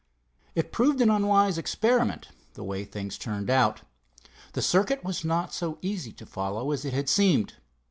[0.55, 3.81] It proved a very unwise experiment, the way things turned out.
[4.53, 7.57] The circuit was not so easy to follow as it had seemed.